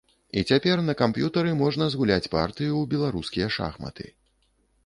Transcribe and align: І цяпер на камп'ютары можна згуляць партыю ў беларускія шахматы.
І 0.39 0.43
цяпер 0.51 0.79
на 0.85 0.95
камп'ютары 1.01 1.51
можна 1.59 1.89
згуляць 1.97 2.31
партыю 2.37 2.71
ў 2.81 2.93
беларускія 2.95 3.47
шахматы. 3.59 4.05